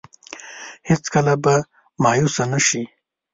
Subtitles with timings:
[0.89, 1.53] هېڅ کله به
[2.03, 2.81] مايوسه نه شي.